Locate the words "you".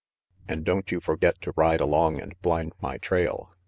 0.91-0.99